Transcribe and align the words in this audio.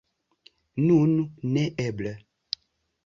Nun 0.87 1.13
neeble! 1.57 2.15